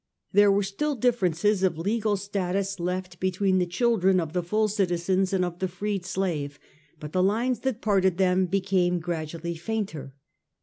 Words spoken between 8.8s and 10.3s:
gradually fainter.